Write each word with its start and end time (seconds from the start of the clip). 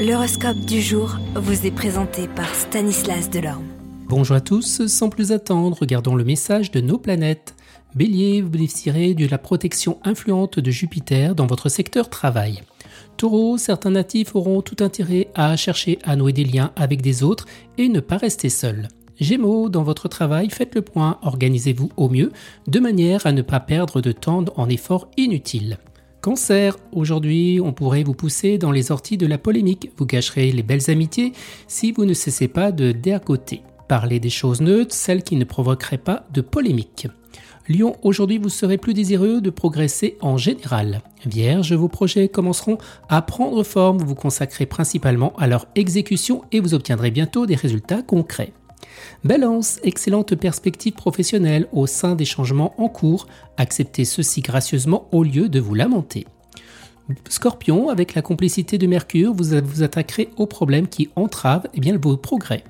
L'horoscope 0.00 0.60
du 0.60 0.80
jour 0.80 1.18
vous 1.34 1.66
est 1.66 1.70
présenté 1.70 2.26
par 2.26 2.54
Stanislas 2.54 3.28
Delorme. 3.28 3.66
Bonjour 4.08 4.34
à 4.34 4.40
tous, 4.40 4.86
sans 4.86 5.10
plus 5.10 5.30
attendre, 5.30 5.76
regardons 5.78 6.14
le 6.14 6.24
message 6.24 6.70
de 6.70 6.80
nos 6.80 6.96
planètes. 6.96 7.54
Bélier, 7.94 8.40
vous 8.40 8.48
bénéficierez 8.48 9.12
de 9.12 9.26
la 9.26 9.36
protection 9.36 9.98
influente 10.02 10.58
de 10.58 10.70
Jupiter 10.70 11.34
dans 11.34 11.46
votre 11.46 11.68
secteur 11.68 12.08
travail. 12.08 12.62
Taureau, 13.18 13.58
certains 13.58 13.90
natifs 13.90 14.34
auront 14.34 14.62
tout 14.62 14.82
intérêt 14.82 15.28
à 15.34 15.54
chercher 15.58 15.98
à 16.02 16.16
nouer 16.16 16.32
des 16.32 16.44
liens 16.44 16.72
avec 16.76 17.02
des 17.02 17.22
autres 17.22 17.44
et 17.76 17.90
ne 17.90 18.00
pas 18.00 18.16
rester 18.16 18.48
seuls. 18.48 18.88
Gémeaux, 19.20 19.68
dans 19.68 19.82
votre 19.82 20.08
travail, 20.08 20.48
faites 20.48 20.74
le 20.74 20.80
point, 20.80 21.18
organisez-vous 21.20 21.90
au 21.98 22.08
mieux, 22.08 22.32
de 22.68 22.80
manière 22.80 23.26
à 23.26 23.32
ne 23.32 23.42
pas 23.42 23.60
perdre 23.60 24.00
de 24.00 24.12
temps 24.12 24.46
en 24.56 24.66
efforts 24.70 25.10
inutiles. 25.18 25.76
Cancer, 26.20 26.76
aujourd'hui 26.92 27.60
on 27.64 27.72
pourrait 27.72 28.02
vous 28.02 28.12
pousser 28.12 28.58
dans 28.58 28.72
les 28.72 28.92
orties 28.92 29.16
de 29.16 29.26
la 29.26 29.38
polémique, 29.38 29.90
vous 29.96 30.04
gâcherez 30.04 30.52
les 30.52 30.62
belles 30.62 30.90
amitiés 30.90 31.32
si 31.66 31.92
vous 31.92 32.04
ne 32.04 32.12
cessez 32.12 32.46
pas 32.46 32.72
de 32.72 32.92
déacoter. 32.92 33.62
Parlez 33.88 34.20
des 34.20 34.28
choses 34.28 34.60
neutres, 34.60 34.94
celles 34.94 35.22
qui 35.22 35.36
ne 35.36 35.44
provoqueraient 35.44 35.96
pas 35.96 36.26
de 36.34 36.42
polémique. 36.42 37.08
Lion, 37.70 37.96
aujourd'hui 38.02 38.36
vous 38.36 38.50
serez 38.50 38.76
plus 38.76 38.92
désireux 38.92 39.40
de 39.40 39.48
progresser 39.48 40.18
en 40.20 40.36
général. 40.36 41.00
Vierge, 41.24 41.72
vos 41.72 41.88
projets 41.88 42.28
commenceront 42.28 42.76
à 43.08 43.22
prendre 43.22 43.62
forme, 43.62 43.98
vous 43.98 44.08
vous 44.08 44.14
consacrez 44.14 44.66
principalement 44.66 45.32
à 45.38 45.46
leur 45.46 45.68
exécution 45.74 46.42
et 46.52 46.60
vous 46.60 46.74
obtiendrez 46.74 47.10
bientôt 47.10 47.46
des 47.46 47.54
résultats 47.54 48.02
concrets. 48.02 48.52
Balance, 49.24 49.80
excellente 49.82 50.34
perspective 50.34 50.94
professionnelle 50.94 51.66
au 51.72 51.86
sein 51.86 52.14
des 52.14 52.24
changements 52.24 52.74
en 52.78 52.88
cours, 52.88 53.26
acceptez 53.56 54.04
ceci 54.04 54.40
gracieusement 54.40 55.08
au 55.12 55.22
lieu 55.22 55.48
de 55.48 55.60
vous 55.60 55.74
lamenter. 55.74 56.26
Scorpion, 57.28 57.88
avec 57.88 58.14
la 58.14 58.22
complicité 58.22 58.78
de 58.78 58.86
Mercure, 58.86 59.34
vous 59.34 59.60
vous 59.64 59.82
attaquerez 59.82 60.30
aux 60.36 60.46
problèmes 60.46 60.88
qui 60.88 61.10
entravent 61.16 61.66
eh 61.74 61.80
bien, 61.80 61.98
vos 61.98 62.16
progrès. 62.16 62.64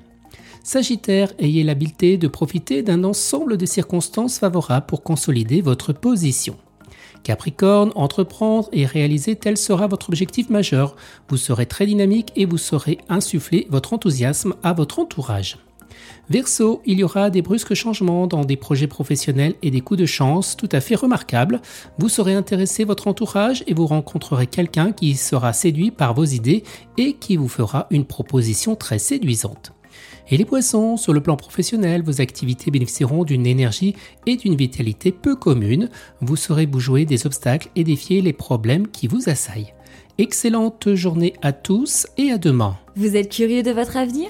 Sagittaire, 0.63 1.33
ayez 1.39 1.63
l'habileté 1.63 2.17
de 2.17 2.27
profiter 2.27 2.83
d'un 2.83 3.03
ensemble 3.03 3.57
de 3.57 3.65
circonstances 3.65 4.39
favorables 4.39 4.85
pour 4.85 5.03
consolider 5.03 5.61
votre 5.61 5.93
position. 5.93 6.55
Capricorne, 7.23 7.91
entreprendre 7.95 8.69
et 8.71 8.85
réaliser 8.85 9.35
tel 9.35 9.57
sera 9.57 9.87
votre 9.87 10.09
objectif 10.09 10.49
majeur. 10.49 10.95
Vous 11.29 11.37
serez 11.37 11.65
très 11.65 11.85
dynamique 11.85 12.31
et 12.35 12.45
vous 12.45 12.57
saurez 12.57 12.99
insuffler 13.09 13.67
votre 13.69 13.93
enthousiasme 13.93 14.55
à 14.63 14.73
votre 14.73 14.99
entourage. 14.99 15.57
Verseau, 16.29 16.81
il 16.85 16.99
y 16.99 17.03
aura 17.03 17.29
des 17.29 17.41
brusques 17.41 17.73
changements 17.73 18.27
dans 18.27 18.45
des 18.45 18.55
projets 18.55 18.87
professionnels 18.87 19.55
et 19.61 19.71
des 19.71 19.81
coups 19.81 19.99
de 19.99 20.05
chance 20.05 20.55
tout 20.55 20.69
à 20.71 20.79
fait 20.79 20.95
remarquables. 20.95 21.61
Vous 21.99 22.09
saurez 22.09 22.33
intéresser 22.33 22.83
votre 22.83 23.07
entourage 23.07 23.63
et 23.67 23.73
vous 23.73 23.87
rencontrerez 23.87 24.47
quelqu'un 24.47 24.91
qui 24.91 25.15
sera 25.15 25.53
séduit 25.53 25.91
par 25.91 26.13
vos 26.13 26.25
idées 26.25 26.63
et 26.97 27.13
qui 27.13 27.35
vous 27.35 27.49
fera 27.49 27.87
une 27.91 28.05
proposition 28.05 28.75
très 28.75 28.99
séduisante. 28.99 29.73
Et 30.29 30.37
les 30.37 30.45
poissons, 30.45 30.95
sur 30.95 31.11
le 31.11 31.21
plan 31.21 31.35
professionnel, 31.35 32.03
vos 32.03 32.21
activités 32.21 32.71
bénéficieront 32.71 33.25
d'une 33.25 33.45
énergie 33.45 33.95
et 34.25 34.37
d'une 34.37 34.55
vitalité 34.55 35.11
peu 35.11 35.35
communes. 35.35 35.89
Vous 36.21 36.37
saurez 36.37 36.69
jouer 36.77 37.05
des 37.05 37.25
obstacles 37.25 37.69
et 37.75 37.83
défier 37.83 38.21
les 38.21 38.31
problèmes 38.31 38.87
qui 38.87 39.07
vous 39.07 39.29
assaillent. 39.29 39.73
Excellente 40.17 40.93
journée 40.93 41.33
à 41.41 41.51
tous 41.51 42.07
et 42.17 42.31
à 42.31 42.37
demain. 42.37 42.77
Vous 42.95 43.17
êtes 43.17 43.29
curieux 43.29 43.63
de 43.63 43.71
votre 43.71 43.97
avenir? 43.97 44.29